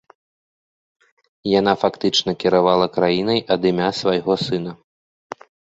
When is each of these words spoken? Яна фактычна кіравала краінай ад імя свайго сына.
Яна 1.59 1.73
фактычна 1.83 2.31
кіравала 2.45 2.85
краінай 2.99 3.39
ад 3.59 3.73
імя 3.75 3.89
свайго 4.03 4.33
сына. 4.49 4.71